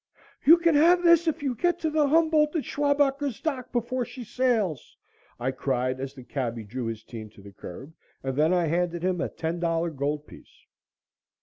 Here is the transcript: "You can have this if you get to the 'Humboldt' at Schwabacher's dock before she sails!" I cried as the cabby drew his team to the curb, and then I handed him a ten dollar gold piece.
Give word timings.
"You 0.47 0.57
can 0.57 0.73
have 0.73 1.03
this 1.03 1.27
if 1.27 1.43
you 1.43 1.53
get 1.53 1.77
to 1.81 1.91
the 1.91 2.07
'Humboldt' 2.07 2.55
at 2.55 2.65
Schwabacher's 2.65 3.39
dock 3.39 3.71
before 3.71 4.03
she 4.03 4.23
sails!" 4.23 4.97
I 5.39 5.51
cried 5.51 5.99
as 5.99 6.15
the 6.15 6.23
cabby 6.23 6.63
drew 6.63 6.87
his 6.87 7.03
team 7.03 7.29
to 7.29 7.41
the 7.43 7.51
curb, 7.53 7.93
and 8.23 8.35
then 8.35 8.51
I 8.51 8.65
handed 8.65 9.03
him 9.03 9.21
a 9.21 9.29
ten 9.29 9.59
dollar 9.59 9.91
gold 9.91 10.25
piece. 10.25 10.65